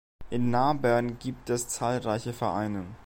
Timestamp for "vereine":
2.33-2.87